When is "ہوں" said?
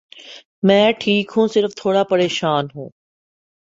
1.37-1.47, 2.75-2.89